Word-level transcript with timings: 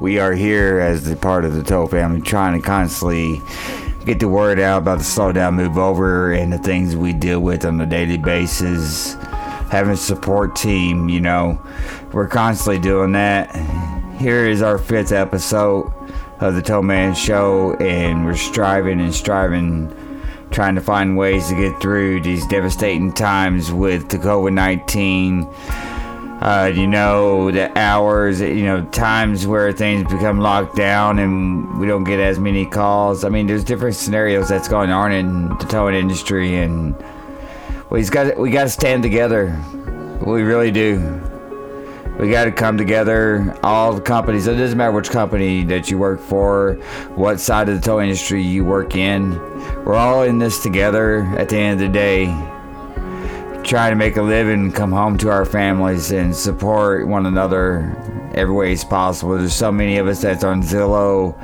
We 0.00 0.18
are 0.18 0.32
here 0.32 0.80
as 0.80 1.04
the 1.04 1.14
part 1.14 1.44
of 1.44 1.54
the 1.54 1.62
Tow 1.62 1.86
family 1.86 2.22
trying 2.22 2.58
to 2.58 2.66
constantly 2.66 3.38
get 4.06 4.18
the 4.18 4.28
word 4.28 4.58
out 4.58 4.78
about 4.78 4.96
the 4.96 5.04
slow 5.04 5.30
down, 5.30 5.56
move 5.56 5.76
over, 5.76 6.32
and 6.32 6.50
the 6.50 6.58
things 6.58 6.96
we 6.96 7.12
deal 7.12 7.40
with 7.40 7.66
on 7.66 7.78
a 7.82 7.86
daily 7.86 8.16
basis. 8.16 9.14
Having 9.70 9.92
a 9.92 9.96
support 9.98 10.56
team, 10.56 11.10
you 11.10 11.20
know, 11.20 11.60
we're 12.12 12.28
constantly 12.28 12.80
doing 12.80 13.12
that. 13.12 13.54
Here 14.18 14.46
is 14.46 14.62
our 14.62 14.78
fifth 14.78 15.12
episode 15.12 15.92
of 16.40 16.54
the 16.54 16.62
Tow 16.62 16.80
Man 16.80 17.14
Show, 17.14 17.74
and 17.74 18.24
we're 18.24 18.36
striving 18.36 19.00
and 19.00 19.14
striving, 19.14 19.94
trying 20.50 20.76
to 20.76 20.80
find 20.80 21.18
ways 21.18 21.48
to 21.48 21.54
get 21.54 21.78
through 21.82 22.22
these 22.22 22.46
devastating 22.46 23.12
times 23.12 23.70
with 23.70 24.08
the 24.08 24.16
COVID 24.16 24.54
19 24.54 25.46
uh, 26.40 26.72
you 26.74 26.86
know, 26.86 27.50
the 27.50 27.76
hours, 27.78 28.40
you 28.40 28.64
know, 28.64 28.82
times 28.86 29.46
where 29.46 29.72
things 29.72 30.10
become 30.10 30.38
locked 30.38 30.74
down 30.74 31.18
and 31.18 31.78
we 31.78 31.86
don't 31.86 32.04
get 32.04 32.18
as 32.18 32.38
many 32.38 32.64
calls. 32.64 33.24
I 33.24 33.28
mean, 33.28 33.46
there's 33.46 33.62
different 33.62 33.94
scenarios 33.94 34.48
that's 34.48 34.68
going 34.68 34.90
on 34.90 35.12
in 35.12 35.48
the 35.48 35.66
towing 35.68 35.94
industry, 35.94 36.56
and 36.56 36.96
we 37.90 38.02
got 38.04 38.38
we 38.38 38.50
got 38.50 38.64
to 38.64 38.70
stand 38.70 39.02
together. 39.02 39.58
We 40.24 40.42
really 40.42 40.70
do. 40.70 41.20
We 42.18 42.30
got 42.30 42.44
to 42.44 42.52
come 42.52 42.78
together. 42.78 43.54
All 43.62 43.92
the 43.92 44.00
companies. 44.00 44.46
It 44.46 44.56
doesn't 44.56 44.78
matter 44.78 44.92
which 44.92 45.10
company 45.10 45.64
that 45.64 45.90
you 45.90 45.98
work 45.98 46.20
for, 46.20 46.74
what 47.16 47.38
side 47.38 47.68
of 47.68 47.74
the 47.74 47.82
tow 47.82 48.00
industry 48.00 48.42
you 48.42 48.64
work 48.64 48.96
in. 48.96 49.32
We're 49.84 49.94
all 49.94 50.22
in 50.22 50.38
this 50.38 50.62
together. 50.62 51.24
At 51.36 51.50
the 51.50 51.58
end 51.58 51.82
of 51.82 51.86
the 51.86 51.92
day 51.92 52.56
trying 53.70 53.92
to 53.92 53.96
make 53.96 54.16
a 54.16 54.22
living, 54.22 54.72
come 54.72 54.90
home 54.90 55.16
to 55.16 55.30
our 55.30 55.44
families, 55.44 56.10
and 56.10 56.34
support 56.34 57.06
one 57.06 57.24
another 57.24 57.96
every 58.34 58.52
way 58.52 58.72
as 58.72 58.84
possible. 58.84 59.38
There's 59.38 59.54
so 59.54 59.70
many 59.70 59.98
of 59.98 60.08
us 60.08 60.22
that's 60.22 60.42
on 60.42 60.60
Zillow, 60.60 61.38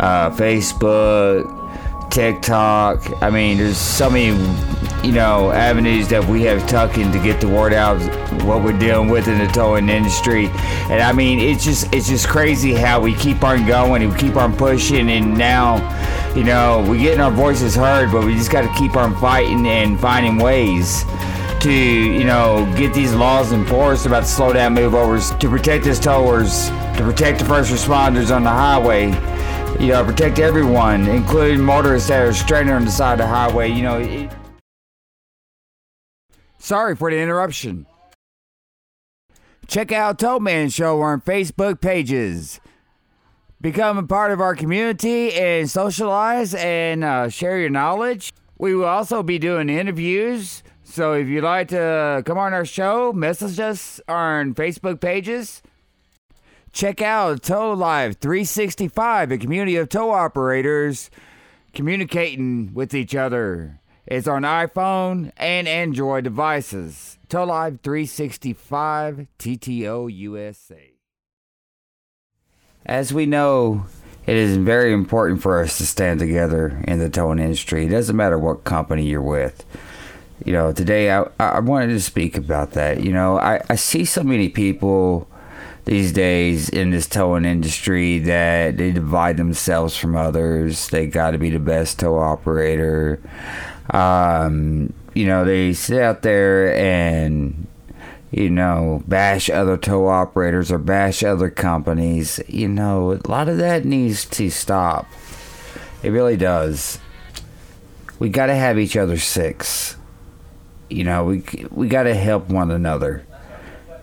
uh, 0.00 0.30
Facebook, 0.30 1.44
TikTok. 2.10 3.22
I 3.22 3.28
mean, 3.28 3.58
there's 3.58 3.76
so 3.76 4.08
many, 4.08 4.28
you 5.06 5.12
know, 5.12 5.50
avenues 5.50 6.08
that 6.08 6.24
we 6.24 6.40
have 6.44 6.66
tucking 6.66 7.12
to 7.12 7.18
get 7.18 7.38
the 7.38 7.48
word 7.48 7.74
out 7.74 8.00
what 8.44 8.64
we're 8.64 8.78
dealing 8.78 9.10
with 9.10 9.28
in 9.28 9.36
the 9.36 9.46
towing 9.48 9.90
industry. 9.90 10.46
And 10.88 11.02
I 11.02 11.12
mean, 11.12 11.38
it's 11.38 11.62
just 11.62 11.94
it's 11.94 12.08
just 12.08 12.28
crazy 12.28 12.72
how 12.72 12.98
we 12.98 13.14
keep 13.14 13.44
on 13.44 13.66
going 13.66 14.02
and 14.02 14.10
we 14.10 14.18
keep 14.18 14.36
on 14.36 14.56
pushing, 14.56 15.10
and 15.10 15.36
now, 15.36 15.76
you 16.34 16.44
know, 16.44 16.82
we're 16.88 16.98
getting 16.98 17.20
our 17.20 17.30
voices 17.30 17.74
heard, 17.74 18.10
but 18.10 18.24
we 18.24 18.36
just 18.36 18.50
got 18.50 18.62
to 18.62 18.80
keep 18.80 18.96
on 18.96 19.14
fighting 19.20 19.66
and 19.66 20.00
finding 20.00 20.38
ways 20.38 21.04
to, 21.60 21.72
you 21.72 22.24
know, 22.24 22.72
get 22.76 22.94
these 22.94 23.14
laws 23.14 23.52
enforced 23.52 24.06
about 24.06 24.22
the 24.22 24.28
slow 24.28 24.52
down 24.52 24.74
move 24.74 24.94
overs, 24.94 25.30
to 25.36 25.48
protect 25.48 25.86
us 25.86 25.98
towers, 25.98 26.68
to 26.96 27.02
protect 27.02 27.40
the 27.40 27.44
first 27.44 27.72
responders 27.72 28.34
on 28.34 28.44
the 28.44 28.50
highway, 28.50 29.06
you 29.80 29.88
know, 29.88 30.04
protect 30.04 30.38
everyone, 30.38 31.06
including 31.08 31.60
motorists 31.60 32.08
that 32.08 32.26
are 32.26 32.32
stranded 32.32 32.74
on 32.74 32.84
the 32.84 32.90
side 32.90 33.14
of 33.14 33.18
the 33.18 33.26
highway, 33.26 33.70
you 33.70 33.82
know. 33.82 33.98
It... 33.98 34.30
Sorry 36.58 36.94
for 36.94 37.10
the 37.10 37.18
interruption. 37.18 37.86
Check 39.66 39.92
out 39.92 40.18
Tow 40.18 40.38
Man 40.38 40.70
Show 40.70 41.02
on 41.02 41.20
Facebook 41.20 41.80
pages. 41.80 42.60
Become 43.60 43.98
a 43.98 44.02
part 44.04 44.30
of 44.30 44.40
our 44.40 44.54
community 44.54 45.34
and 45.34 45.68
socialize 45.68 46.54
and 46.54 47.02
uh, 47.02 47.28
share 47.28 47.58
your 47.58 47.68
knowledge. 47.68 48.32
We 48.56 48.74
will 48.74 48.86
also 48.86 49.22
be 49.22 49.38
doing 49.38 49.68
interviews 49.68 50.62
so 50.90 51.12
if 51.12 51.28
you'd 51.28 51.44
like 51.44 51.68
to 51.68 52.22
come 52.24 52.38
on 52.38 52.54
our 52.54 52.64
show, 52.64 53.12
message 53.12 53.60
us 53.60 54.00
on 54.08 54.54
Facebook 54.54 55.00
pages. 55.00 55.62
Check 56.72 57.02
out 57.02 57.42
Tow 57.42 57.74
Live 57.74 58.16
365, 58.16 59.32
a 59.32 59.38
community 59.38 59.76
of 59.76 59.90
tow 59.90 60.10
operators 60.10 61.10
communicating 61.74 62.72
with 62.72 62.94
each 62.94 63.14
other. 63.14 63.80
It's 64.06 64.26
on 64.26 64.42
iPhone 64.42 65.30
and 65.36 65.68
Android 65.68 66.24
devices. 66.24 67.18
Tow 67.28 67.44
Live 67.44 67.80
365 67.82 69.26
TTO 69.38 70.12
USA. 70.12 70.92
As 72.86 73.12
we 73.12 73.26
know, 73.26 73.84
it 74.26 74.36
is 74.36 74.56
very 74.56 74.94
important 74.94 75.42
for 75.42 75.60
us 75.60 75.76
to 75.76 75.86
stand 75.86 76.18
together 76.18 76.82
in 76.88 76.98
the 76.98 77.10
towing 77.10 77.38
industry. 77.38 77.84
It 77.84 77.90
doesn't 77.90 78.16
matter 78.16 78.38
what 78.38 78.64
company 78.64 79.06
you're 79.06 79.20
with 79.20 79.66
you 80.44 80.52
know, 80.52 80.72
today 80.72 81.10
I, 81.10 81.24
I 81.38 81.60
wanted 81.60 81.88
to 81.88 82.00
speak 82.00 82.36
about 82.36 82.72
that. 82.72 83.02
You 83.02 83.12
know, 83.12 83.38
I, 83.38 83.62
I 83.68 83.76
see 83.76 84.04
so 84.04 84.22
many 84.22 84.48
people 84.48 85.28
these 85.84 86.12
days 86.12 86.68
in 86.68 86.90
this 86.90 87.06
towing 87.06 87.44
industry 87.44 88.18
that 88.20 88.76
they 88.76 88.92
divide 88.92 89.36
themselves 89.36 89.96
from 89.96 90.14
others. 90.14 90.88
They 90.88 91.06
got 91.06 91.32
to 91.32 91.38
be 91.38 91.50
the 91.50 91.58
best 91.58 91.98
tow 91.98 92.18
operator. 92.18 93.20
Um, 93.90 94.92
you 95.14 95.26
know, 95.26 95.44
they 95.44 95.72
sit 95.72 96.00
out 96.00 96.22
there 96.22 96.74
and, 96.76 97.66
you 98.30 98.50
know, 98.50 99.02
bash 99.08 99.50
other 99.50 99.76
tow 99.76 100.06
operators 100.06 100.70
or 100.70 100.78
bash 100.78 101.24
other 101.24 101.50
companies. 101.50 102.38
You 102.46 102.68
know, 102.68 103.14
a 103.14 103.28
lot 103.28 103.48
of 103.48 103.58
that 103.58 103.84
needs 103.84 104.24
to 104.26 104.50
stop. 104.50 105.06
It 106.02 106.10
really 106.10 106.36
does. 106.36 107.00
We 108.20 108.28
got 108.28 108.46
to 108.46 108.54
have 108.54 108.78
each 108.78 108.96
other's 108.96 109.24
six 109.24 109.96
you 110.90 111.04
know, 111.04 111.24
we 111.24 111.42
we 111.70 111.88
got 111.88 112.04
to 112.04 112.14
help 112.14 112.48
one 112.48 112.70
another, 112.70 113.26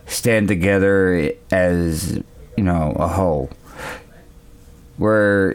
stand 0.06 0.48
together 0.48 1.32
as 1.50 2.22
you 2.56 2.64
know 2.64 2.92
a 2.98 3.08
whole. 3.08 3.50
We're 4.98 5.54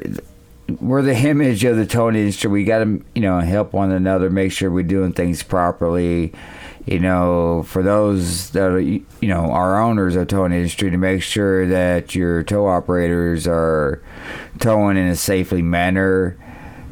we're 0.80 1.02
the 1.02 1.16
image 1.16 1.64
of 1.64 1.78
the 1.78 1.86
towing 1.86 2.16
industry. 2.16 2.50
We 2.50 2.64
got 2.64 2.80
to 2.80 3.04
you 3.16 3.22
know 3.22 3.40
help 3.40 3.74
one 3.74 3.92
another, 3.92 4.30
make 4.30 4.52
sure 4.52 4.70
we're 4.70 4.84
doing 4.84 5.14
things 5.14 5.44
properly. 5.44 6.34
You 6.86 7.00
know, 7.00 7.64
for 7.68 7.84
those 7.84 8.50
that 8.52 8.72
are 8.72 8.80
you 8.80 9.06
know 9.22 9.52
our 9.52 9.82
owners 9.82 10.16
of 10.16 10.28
towing 10.28 10.52
industry, 10.52 10.90
to 10.92 10.98
make 10.98 11.24
sure 11.24 11.68
that 11.68 12.16
your 12.16 12.44
tow 12.44 12.68
operators 12.68 13.48
are 13.48 14.02
towing 14.60 14.98
in 14.98 15.08
a 15.08 15.16
safely 15.16 15.62
manner 15.62 16.38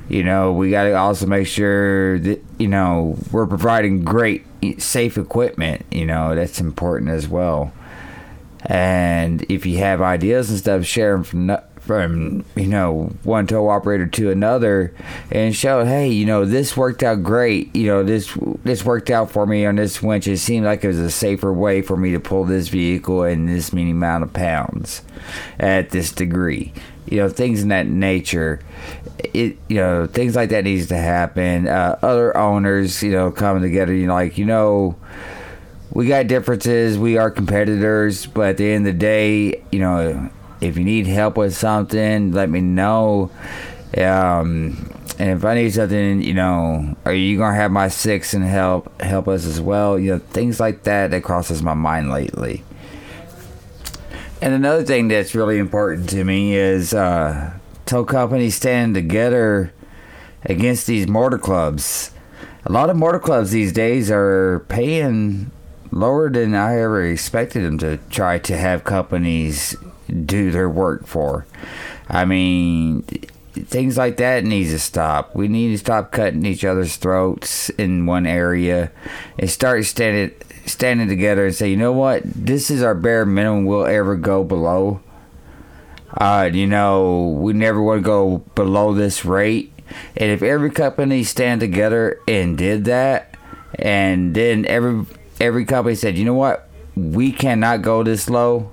you 0.10 0.24
know, 0.24 0.52
we 0.52 0.72
got 0.72 0.84
to 0.84 0.94
also 0.94 1.26
make 1.28 1.48
sure 1.48 2.20
that, 2.20 2.44
you 2.58 2.68
know, 2.68 3.18
we're 3.32 3.48
providing 3.48 4.04
great, 4.04 4.46
safe 4.82 5.18
equipment. 5.18 5.86
You 5.92 6.06
know, 6.06 6.36
that's 6.36 6.60
important 6.60 7.12
as 7.12 7.28
well. 7.28 7.72
And 8.66 9.44
if 9.44 9.66
you 9.66 9.78
have 9.78 10.02
ideas 10.02 10.50
and 10.50 10.60
stuff, 10.60 10.84
share 10.84 11.14
them 11.14 11.24
from, 11.24 11.58
from 11.90 12.46
you 12.56 12.68
know, 12.68 13.12
one 13.24 13.48
tow 13.48 13.68
operator 13.68 14.06
to 14.06 14.30
another 14.30 14.94
and 15.32 15.56
show, 15.56 15.84
hey, 15.84 16.08
you 16.08 16.24
know, 16.24 16.46
this 16.46 16.78
worked 16.78 17.02
out 17.02 17.24
great. 17.24 17.76
You 17.76 17.88
know, 17.88 18.04
this 18.04 18.32
this 18.64 18.86
worked 18.86 19.10
out 19.10 19.32
for 19.32 19.48
me 19.48 19.66
on 19.66 19.78
this 19.78 20.00
winch. 20.00 20.28
It 20.28 20.38
seemed 20.38 20.68
like 20.68 20.84
it 20.84 20.88
was 20.88 21.00
a 21.00 21.10
safer 21.10 21.52
way 21.52 21.82
for 21.82 21.98
me 21.98 22.12
to 22.12 22.20
pull 22.20 22.46
this 22.46 22.68
vehicle 22.68 23.24
in 23.24 23.48
this 23.48 23.74
many 23.74 23.90
amount 23.90 24.24
of 24.24 24.32
pounds 24.34 25.02
at 25.60 25.90
this 25.90 26.12
degree 26.12 26.74
you 27.08 27.18
know 27.18 27.28
things 27.28 27.64
in 27.64 27.70
that 27.70 27.88
nature 27.88 28.60
it 29.34 29.58
you 29.68 29.78
know 29.78 30.06
things 30.06 30.36
like 30.36 30.50
that 30.50 30.64
needs 30.64 30.86
to 30.90 30.98
happen 30.98 31.68
uh, 31.68 31.98
other 32.04 32.38
owners 32.38 33.02
you 33.02 33.12
know 33.12 33.32
coming 33.32 33.64
together 33.64 33.96
you 33.96 34.06
know 34.06 34.14
like 34.14 34.38
you 34.38 34.46
know 34.46 34.96
we 35.92 36.08
got 36.08 36.28
differences 36.28 37.00
we 37.00 37.18
are 37.18 37.32
competitors 37.32 38.28
but 38.28 38.50
at 38.50 38.58
the 38.58 38.72
end 38.72 38.86
of 38.86 38.94
the 38.94 39.00
day 39.00 39.64
you 39.72 39.80
know 39.80 40.30
if 40.62 40.78
you 40.78 40.84
need 40.84 41.08
help 41.08 41.38
with 41.38 41.56
something 41.56 42.32
let 42.32 42.50
me 42.50 42.62
know 42.62 43.32
um, 43.98 44.90
and 45.20 45.32
if 45.32 45.44
I 45.44 45.56
need 45.56 45.74
something, 45.74 46.22
you 46.22 46.34
know, 46.34 46.96
are 47.06 47.14
you 47.14 47.38
gonna 47.38 47.56
have 47.56 47.72
my 47.72 47.90
six 47.90 48.34
and 48.34 48.44
help 48.44 49.02
help 49.02 49.28
us 49.28 49.46
as 49.46 49.60
well? 49.60 50.00
You 50.00 50.14
know, 50.14 50.20
things 50.20 50.62
like 50.62 50.84
that 50.84 51.12
that 51.12 51.24
crosses 51.24 51.62
my 51.62 51.74
mind 51.74 52.10
lately. 52.10 52.64
And 54.42 54.54
another 54.54 54.86
thing 54.86 55.10
that's 55.10 55.36
really 55.36 55.58
important 55.58 56.10
to 56.12 56.24
me 56.24 56.56
is 56.56 56.94
uh, 56.94 57.52
tow 57.86 58.06
companies 58.06 58.56
stand 58.56 58.96
together 58.96 59.74
against 60.46 60.88
these 60.88 61.06
motor 61.06 61.38
clubs. 61.38 62.12
A 62.66 62.72
lot 62.72 62.90
of 62.90 62.96
motor 62.96 63.20
clubs 63.20 63.52
these 63.52 63.74
days 63.74 64.10
are 64.10 64.66
paying 64.70 65.52
lower 65.92 66.30
than 66.30 66.56
I 66.56 66.80
ever 66.80 67.04
expected 67.04 67.66
them 67.66 67.78
to 67.80 67.98
try 68.10 68.38
to 68.40 68.56
have 68.56 68.86
companies 68.86 69.76
do 70.10 70.52
their 70.52 70.70
work 70.70 71.08
for. 71.08 71.46
I 72.08 72.26
mean, 72.26 73.04
things 73.54 73.98
like 73.98 74.18
that 74.18 74.44
needs 74.44 74.72
to 74.72 74.80
stop. 74.80 75.36
We 75.36 75.48
need 75.48 75.72
to 75.72 75.78
stop 75.78 76.12
cutting 76.12 76.46
each 76.46 76.64
other's 76.64 76.96
throats 76.96 77.70
in 77.72 78.06
one 78.06 78.26
area 78.26 78.92
and 79.38 79.50
start 79.50 79.86
standing 79.86 80.32
standing 80.66 81.08
together 81.08 81.48
and 81.48 81.56
say, 81.56 81.70
you 81.70 81.78
know 81.78 81.92
what, 81.92 82.22
this 82.24 82.70
is 82.70 82.84
our 82.84 82.96
bare 82.96 83.26
minimum 83.26 83.66
we'll 83.66 83.86
ever 83.86 84.16
go 84.16 84.44
below. 84.44 85.02
Uh, 86.16 86.50
you 86.52 86.68
know, 86.68 87.38
we 87.40 87.54
never 87.54 87.82
want 87.82 88.00
to 88.00 88.04
go 88.04 88.38
below 88.56 88.94
this 88.94 89.26
rate. 89.26 89.72
And 90.16 90.32
if 90.32 90.44
every 90.44 90.70
company 90.70 91.24
stand 91.24 91.62
together 91.62 92.20
and 92.28 92.58
did 92.58 92.86
that, 92.86 93.36
and 93.78 94.36
then 94.36 94.66
every 94.66 95.06
every 95.40 95.66
company 95.66 95.96
said, 95.96 96.18
you 96.18 96.26
know 96.26 96.34
what, 96.34 96.70
we 96.96 97.32
cannot 97.32 97.82
go 97.82 98.04
this 98.04 98.30
low. 98.30 98.70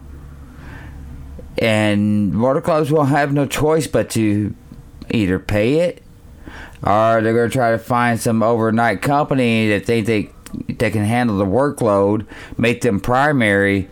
And 1.59 2.33
motor 2.33 2.61
clubs 2.61 2.91
will 2.91 3.05
have 3.05 3.33
no 3.33 3.47
choice 3.47 3.87
but 3.87 4.11
to 4.11 4.55
either 5.11 5.39
pay 5.39 5.81
it 5.81 6.03
or 6.83 7.21
they're 7.21 7.35
going 7.35 7.51
to 7.51 7.53
try 7.53 7.71
to 7.71 7.79
find 7.79 8.21
some 8.21 8.43
overnight 8.43 9.03
company 9.03 9.69
that 9.69 9.87
they 9.87 10.03
think 10.03 10.33
they, 10.67 10.75
they 10.75 10.91
can 10.91 11.05
handle 11.05 11.39
the 11.39 11.45
workload, 11.45 12.27
make 12.57 12.83
them 12.83 13.01
primary, 13.01 13.89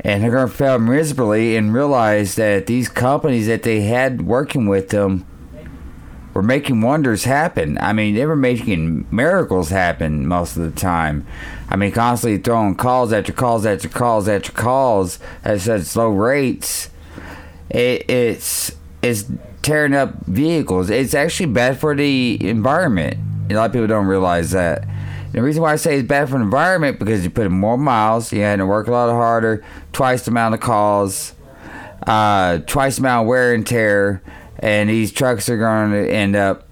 and 0.00 0.22
they're 0.22 0.30
going 0.30 0.48
to 0.48 0.54
fail 0.54 0.78
miserably 0.78 1.56
and 1.56 1.74
realize 1.74 2.34
that 2.34 2.66
these 2.66 2.88
companies 2.88 3.46
that 3.46 3.62
they 3.62 3.82
had 3.82 4.22
working 4.22 4.66
with 4.66 4.88
them 4.88 5.26
were 6.34 6.42
making 6.42 6.80
wonders 6.80 7.24
happen. 7.24 7.78
I 7.78 7.92
mean, 7.92 8.14
they 8.14 8.26
were 8.26 8.34
making 8.34 9.06
miracles 9.10 9.68
happen 9.68 10.26
most 10.26 10.56
of 10.56 10.62
the 10.62 10.80
time. 10.80 11.26
I 11.68 11.76
mean, 11.76 11.92
constantly 11.92 12.38
throwing 12.38 12.74
calls 12.74 13.12
after 13.12 13.32
calls 13.32 13.66
after 13.66 13.88
calls 13.88 14.28
after 14.28 14.50
calls 14.50 15.18
at 15.44 15.60
such 15.60 15.94
low 15.94 16.08
rates. 16.08 16.88
It, 17.72 18.08
it's 18.10 18.72
it's 19.00 19.24
tearing 19.62 19.94
up 19.94 20.14
vehicles. 20.26 20.90
It's 20.90 21.14
actually 21.14 21.46
bad 21.46 21.80
for 21.80 21.94
the 21.96 22.38
environment. 22.46 23.16
A 23.50 23.54
lot 23.54 23.66
of 23.66 23.72
people 23.72 23.86
don't 23.86 24.06
realize 24.06 24.50
that. 24.50 24.82
And 24.82 25.34
the 25.34 25.42
reason 25.42 25.62
why 25.62 25.72
I 25.72 25.76
say 25.76 25.98
it's 25.98 26.08
bad 26.08 26.28
for 26.28 26.36
the 26.36 26.44
environment 26.44 26.98
because 26.98 27.24
you 27.24 27.30
put 27.30 27.46
in 27.46 27.52
more 27.52 27.78
miles, 27.78 28.32
you 28.32 28.40
had 28.42 28.56
to 28.56 28.66
work 28.66 28.86
a 28.86 28.90
lot 28.90 29.10
harder, 29.10 29.64
twice 29.92 30.24
the 30.24 30.30
amount 30.30 30.54
of 30.54 30.60
calls, 30.60 31.34
uh, 32.06 32.58
twice 32.58 32.96
the 32.96 33.02
amount 33.02 33.24
of 33.24 33.28
wear 33.28 33.54
and 33.54 33.66
tear, 33.66 34.22
and 34.58 34.90
these 34.90 35.10
trucks 35.10 35.48
are 35.48 35.56
going 35.56 35.92
to 35.92 36.12
end 36.12 36.36
up 36.36 36.68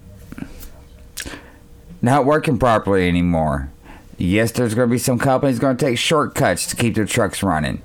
not 2.03 2.27
working 2.27 2.59
properly 2.59 3.09
anymore. 3.09 3.71
Yes, 4.19 4.53
there's 4.53 4.75
going 4.75 4.89
to 4.89 4.93
be 4.93 4.99
some 4.99 5.19
companies 5.19 5.59
going 5.59 5.79
to 5.79 5.87
take 5.87 5.97
shortcuts 5.97 6.67
to 6.67 6.77
keep 6.77 6.95
their 6.95 7.07
trucks 7.07 7.43
running 7.43 7.81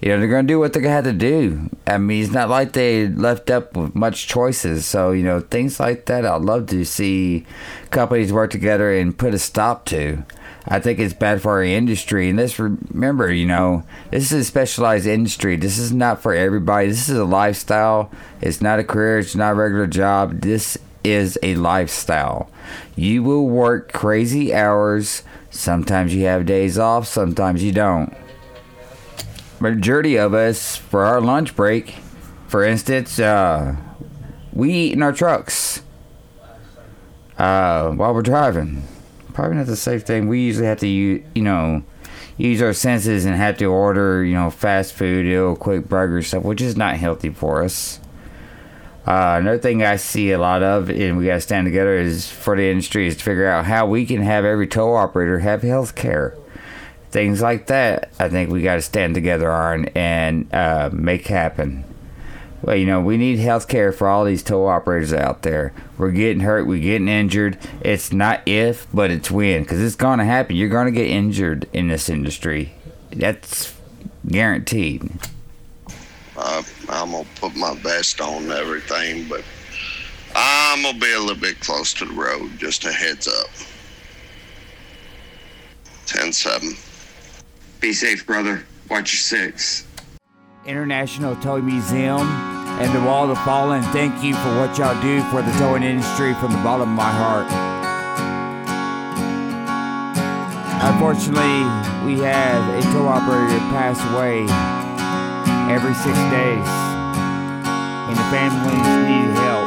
you 0.00 0.10
know, 0.10 0.18
they're 0.18 0.28
going 0.28 0.46
to 0.46 0.52
do 0.52 0.58
what 0.58 0.72
they're 0.72 0.82
going 0.82 1.04
to 1.04 1.12
do. 1.12 1.70
I 1.86 1.98
mean, 1.98 2.22
it's 2.22 2.32
not 2.32 2.48
like 2.48 2.72
they 2.72 3.08
left 3.08 3.50
up 3.50 3.76
with 3.76 3.94
much 3.94 4.26
choices. 4.26 4.84
So, 4.84 5.12
you 5.12 5.22
know, 5.22 5.40
things 5.40 5.80
like 5.80 6.06
that, 6.06 6.26
I'd 6.26 6.42
love 6.42 6.66
to 6.68 6.84
see 6.84 7.46
companies 7.90 8.32
work 8.32 8.50
together 8.50 8.92
and 8.92 9.16
put 9.16 9.34
a 9.34 9.38
stop 9.38 9.86
to. 9.86 10.24
I 10.68 10.80
think 10.80 10.98
it's 10.98 11.14
bad 11.14 11.40
for 11.40 11.52
our 11.52 11.64
industry. 11.64 12.28
And 12.28 12.38
let's 12.38 12.58
remember, 12.58 13.32
you 13.32 13.46
know, 13.46 13.84
this 14.10 14.32
is 14.32 14.40
a 14.40 14.44
specialized 14.44 15.06
industry. 15.06 15.56
This 15.56 15.78
is 15.78 15.92
not 15.92 16.20
for 16.20 16.34
everybody. 16.34 16.88
This 16.88 17.08
is 17.08 17.16
a 17.16 17.24
lifestyle. 17.24 18.10
It's 18.40 18.60
not 18.60 18.80
a 18.80 18.84
career. 18.84 19.20
It's 19.20 19.36
not 19.36 19.52
a 19.52 19.54
regular 19.54 19.86
job. 19.86 20.40
This 20.40 20.76
is 21.04 21.38
a 21.42 21.54
lifestyle. 21.54 22.50
You 22.96 23.22
will 23.22 23.46
work 23.46 23.92
crazy 23.92 24.52
hours. 24.52 25.22
Sometimes 25.50 26.14
you 26.14 26.24
have 26.24 26.44
days 26.44 26.78
off, 26.78 27.06
sometimes 27.06 27.62
you 27.62 27.72
don't 27.72 28.14
majority 29.60 30.16
of 30.16 30.34
us 30.34 30.76
for 30.76 31.04
our 31.04 31.20
lunch 31.20 31.56
break, 31.56 31.96
for 32.46 32.64
instance, 32.64 33.18
uh, 33.18 33.76
we 34.52 34.72
eat 34.72 34.92
in 34.92 35.02
our 35.02 35.12
trucks 35.12 35.82
uh, 37.38 37.90
while 37.90 38.14
we're 38.14 38.22
driving. 38.22 38.82
Probably 39.34 39.56
not 39.56 39.66
the 39.66 39.76
safe 39.76 40.04
thing. 40.04 40.28
We 40.28 40.40
usually 40.40 40.66
have 40.66 40.78
to, 40.78 40.88
use, 40.88 41.26
you 41.34 41.42
know, 41.42 41.82
use 42.38 42.62
our 42.62 42.72
senses 42.72 43.24
and 43.24 43.34
have 43.34 43.58
to 43.58 43.66
order, 43.66 44.24
you 44.24 44.34
know, 44.34 44.50
fast 44.50 44.94
food, 44.94 45.26
little 45.26 45.56
quick 45.56 45.88
burger 45.88 46.22
stuff, 46.22 46.42
which 46.42 46.62
is 46.62 46.76
not 46.76 46.96
healthy 46.96 47.30
for 47.30 47.62
us. 47.62 48.00
Uh, 49.06 49.36
another 49.38 49.58
thing 49.58 49.84
I 49.84 49.96
see 49.96 50.32
a 50.32 50.38
lot 50.38 50.62
of, 50.62 50.90
and 50.90 51.16
we 51.16 51.26
got 51.26 51.34
to 51.34 51.40
stand 51.40 51.66
together, 51.66 51.96
is 51.96 52.28
for 52.28 52.56
the 52.56 52.68
industry 52.68 53.06
is 53.06 53.16
to 53.16 53.22
figure 53.22 53.46
out 53.46 53.66
how 53.66 53.86
we 53.86 54.04
can 54.04 54.22
have 54.22 54.44
every 54.44 54.66
tow 54.66 54.94
operator 54.94 55.40
have 55.40 55.62
health 55.62 55.94
care 55.94 56.36
things 57.16 57.40
like 57.40 57.68
that, 57.68 58.12
I 58.18 58.28
think 58.28 58.50
we 58.50 58.60
got 58.60 58.74
to 58.74 58.82
stand 58.82 59.14
together 59.14 59.50
on 59.50 59.86
and 59.94 60.52
uh, 60.52 60.90
make 60.92 61.26
happen. 61.28 61.82
Well, 62.60 62.76
you 62.76 62.84
know, 62.84 63.00
we 63.00 63.16
need 63.16 63.38
health 63.38 63.68
care 63.68 63.90
for 63.90 64.06
all 64.06 64.26
these 64.26 64.42
tow 64.42 64.66
operators 64.66 65.14
out 65.14 65.40
there. 65.40 65.72
We're 65.96 66.10
getting 66.10 66.40
hurt, 66.40 66.66
we're 66.66 66.82
getting 66.82 67.08
injured. 67.08 67.56
It's 67.80 68.12
not 68.12 68.46
if, 68.46 68.86
but 68.92 69.10
it's 69.10 69.30
when, 69.30 69.62
because 69.62 69.80
it's 69.80 69.94
going 69.94 70.18
to 70.18 70.26
happen. 70.26 70.56
You're 70.56 70.68
going 70.68 70.92
to 70.92 70.92
get 70.92 71.06
injured 71.06 71.66
in 71.72 71.88
this 71.88 72.10
industry. 72.10 72.74
That's 73.10 73.74
guaranteed. 74.28 75.10
Uh, 76.36 76.62
I'm 76.90 77.12
going 77.12 77.24
to 77.24 77.40
put 77.40 77.56
my 77.56 77.74
vest 77.76 78.20
on 78.20 78.50
everything, 78.50 79.26
but 79.26 79.42
I'm 80.34 80.82
going 80.82 80.92
to 80.96 81.00
be 81.00 81.14
a 81.14 81.20
little 81.20 81.34
bit 81.34 81.60
close 81.60 81.94
to 81.94 82.04
the 82.04 82.12
road. 82.12 82.58
Just 82.58 82.84
a 82.84 82.92
heads 82.92 83.26
up. 83.26 83.48
10 86.04 86.30
7. 86.34 86.76
Be 87.80 87.92
safe, 87.92 88.26
brother. 88.26 88.64
Watch 88.88 89.12
your 89.12 89.20
six. 89.20 89.86
International 90.64 91.36
Toy 91.36 91.60
Museum 91.60 92.26
and 92.80 92.94
the 92.94 93.00
Wall 93.06 93.30
of 93.30 93.38
Fallen, 93.44 93.82
thank 93.92 94.22
you 94.22 94.34
for 94.34 94.50
what 94.58 94.76
y'all 94.76 95.00
do 95.00 95.22
for 95.30 95.42
the 95.42 95.52
towing 95.58 95.82
industry 95.82 96.34
from 96.34 96.52
the 96.52 96.58
bottom 96.58 96.90
of 96.90 96.96
my 96.96 97.10
heart. 97.10 97.46
Unfortunately, 100.92 101.64
we 102.04 102.20
have 102.20 102.62
a 102.74 102.82
tow 102.92 103.06
operator 103.08 103.58
pass 103.72 103.98
away 104.12 104.44
every 105.72 105.94
six 105.94 106.16
days, 106.30 106.68
and 108.06 108.16
the 108.16 108.28
families 108.30 108.86
need 109.08 109.30
help. 109.40 109.66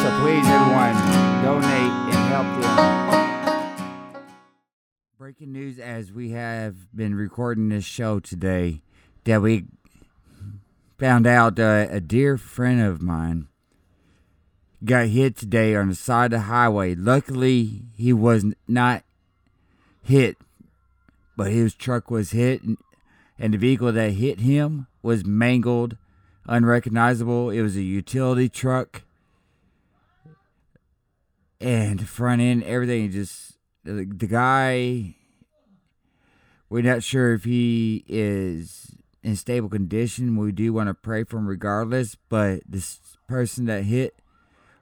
So 0.00 0.08
please, 0.20 0.46
everyone, 0.46 0.94
donate 1.42 1.92
and 2.12 2.22
help 2.30 2.46
them. 2.60 3.05
Breaking 5.26 5.50
news 5.50 5.80
as 5.80 6.12
we 6.12 6.30
have 6.30 6.94
been 6.94 7.16
recording 7.16 7.68
this 7.68 7.84
show 7.84 8.20
today 8.20 8.82
that 9.24 9.42
we 9.42 9.64
found 11.00 11.26
out 11.26 11.58
uh, 11.58 11.88
a 11.90 12.00
dear 12.00 12.38
friend 12.38 12.80
of 12.80 13.02
mine 13.02 13.48
got 14.84 15.08
hit 15.08 15.36
today 15.36 15.74
on 15.74 15.88
the 15.88 15.96
side 15.96 16.26
of 16.26 16.30
the 16.30 16.38
highway. 16.42 16.94
Luckily, 16.94 17.82
he 17.96 18.12
was 18.12 18.44
not 18.68 19.02
hit, 20.00 20.36
but 21.36 21.50
his 21.50 21.74
truck 21.74 22.08
was 22.08 22.30
hit, 22.30 22.62
and, 22.62 22.78
and 23.36 23.52
the 23.52 23.58
vehicle 23.58 23.90
that 23.90 24.12
hit 24.12 24.38
him 24.38 24.86
was 25.02 25.24
mangled, 25.24 25.96
unrecognizable. 26.46 27.50
It 27.50 27.62
was 27.62 27.74
a 27.74 27.82
utility 27.82 28.48
truck, 28.48 29.02
and 31.60 32.08
front 32.08 32.40
end, 32.42 32.62
everything 32.62 33.10
just 33.10 33.55
the, 33.86 34.04
the 34.04 34.26
guy 34.26 35.14
we're 36.68 36.82
not 36.82 37.02
sure 37.02 37.32
if 37.32 37.44
he 37.44 38.04
is 38.08 38.96
in 39.22 39.36
stable 39.36 39.68
condition. 39.68 40.36
We 40.36 40.52
do 40.52 40.72
want 40.72 40.88
to 40.88 40.94
pray 40.94 41.24
for 41.24 41.38
him 41.38 41.46
regardless, 41.46 42.16
but 42.28 42.60
this 42.68 42.98
person 43.28 43.66
that 43.66 43.84
hit 43.84 44.16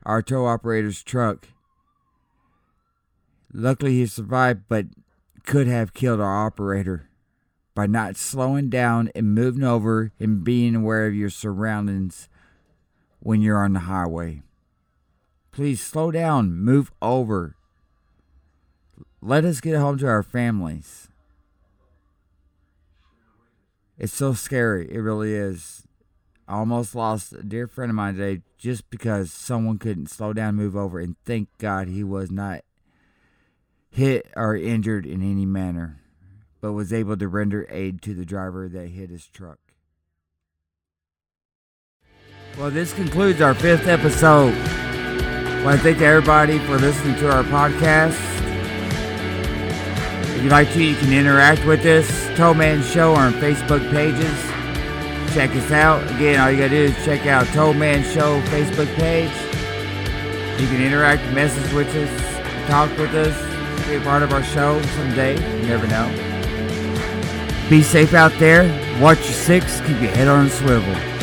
our 0.04 0.22
tow 0.22 0.46
operator's 0.46 1.02
truck, 1.02 1.48
luckily 3.52 3.92
he 3.98 4.06
survived, 4.06 4.62
but 4.68 4.86
could 5.44 5.66
have 5.66 5.94
killed 5.94 6.20
our 6.20 6.46
operator 6.46 7.08
by 7.74 7.86
not 7.86 8.16
slowing 8.16 8.70
down 8.70 9.10
and 9.14 9.34
moving 9.34 9.64
over 9.64 10.12
and 10.18 10.44
being 10.44 10.74
aware 10.74 11.06
of 11.06 11.14
your 11.14 11.30
surroundings 11.30 12.28
when 13.20 13.42
you're 13.42 13.62
on 13.62 13.72
the 13.74 13.80
highway. 13.80 14.40
Please 15.52 15.80
slow 15.80 16.10
down, 16.10 16.54
move 16.54 16.90
over. 17.02 17.56
Let 19.26 19.46
us 19.46 19.62
get 19.62 19.74
home 19.76 19.96
to 20.00 20.06
our 20.06 20.22
families. 20.22 21.08
It's 23.96 24.12
so 24.12 24.34
scary. 24.34 24.86
It 24.92 24.98
really 24.98 25.32
is. 25.32 25.84
I 26.46 26.56
almost 26.56 26.94
lost 26.94 27.32
a 27.32 27.42
dear 27.42 27.66
friend 27.66 27.88
of 27.88 27.96
mine 27.96 28.16
today 28.16 28.42
just 28.58 28.90
because 28.90 29.32
someone 29.32 29.78
couldn't 29.78 30.10
slow 30.10 30.34
down, 30.34 30.56
move 30.56 30.76
over, 30.76 31.00
and 31.00 31.16
thank 31.24 31.48
God 31.56 31.88
he 31.88 32.04
was 32.04 32.30
not 32.30 32.64
hit 33.88 34.30
or 34.36 34.54
injured 34.56 35.06
in 35.06 35.22
any 35.22 35.46
manner, 35.46 36.02
but 36.60 36.72
was 36.72 36.92
able 36.92 37.16
to 37.16 37.26
render 37.26 37.66
aid 37.70 38.02
to 38.02 38.12
the 38.12 38.26
driver 38.26 38.68
that 38.68 38.88
hit 38.88 39.08
his 39.08 39.26
truck. 39.28 39.58
Well, 42.58 42.70
this 42.70 42.92
concludes 42.92 43.40
our 43.40 43.54
fifth 43.54 43.86
episode. 43.86 44.52
I 44.52 45.64
want 45.64 45.78
to 45.78 45.82
thank 45.82 46.02
everybody 46.02 46.58
for 46.58 46.76
listening 46.76 47.16
to 47.20 47.32
our 47.32 47.44
podcast 47.44 48.33
you'd 50.42 50.52
like 50.52 50.72
to, 50.72 50.82
you 50.82 50.96
can 50.96 51.12
interact 51.12 51.64
with 51.64 51.84
us. 51.86 52.36
Tow 52.36 52.54
Man 52.54 52.82
Show 52.82 53.14
on 53.14 53.32
Facebook 53.34 53.88
pages. 53.90 55.34
Check 55.34 55.50
us 55.56 55.70
out. 55.70 56.02
Again, 56.12 56.40
all 56.40 56.50
you 56.50 56.58
gotta 56.58 56.70
do 56.70 56.76
is 56.76 57.04
check 57.04 57.26
out 57.26 57.46
Tow 57.48 57.72
Man 57.72 58.02
Show 58.04 58.40
Facebook 58.42 58.92
page. 58.96 59.32
You 60.60 60.68
can 60.68 60.82
interact, 60.82 61.22
message 61.34 61.72
with 61.72 61.88
us, 61.96 62.68
talk 62.68 62.90
with 62.96 63.14
us, 63.14 63.54
be 63.88 63.96
a 63.96 64.00
part 64.00 64.22
of 64.22 64.32
our 64.32 64.42
show 64.44 64.80
someday. 64.96 65.34
You 65.60 65.66
never 65.66 65.86
know. 65.86 66.08
Be 67.68 67.82
safe 67.82 68.14
out 68.14 68.32
there. 68.38 68.62
Watch 69.00 69.18
your 69.24 69.32
six. 69.32 69.80
Keep 69.80 70.00
your 70.00 70.10
head 70.10 70.28
on 70.28 70.46
a 70.46 70.50
swivel. 70.50 71.13